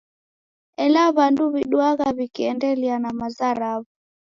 [0.85, 3.85] Ela w'andu w'iduagha w'ikiendelia na maza raw'o.